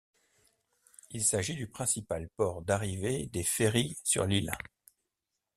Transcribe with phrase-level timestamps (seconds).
[1.11, 4.51] Il s'agit du principal port d'arrivée des ferrys sur l'île.